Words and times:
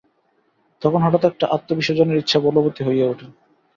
তখন 0.81 0.99
হঠাৎ 1.05 1.23
একটা 1.25 1.45
আত্মবিসর্জনের 1.47 2.21
ইচ্ছা 2.21 2.37
বলবতী 2.45 2.81
হইয়া 2.83 3.05
উঠে। 3.05 3.27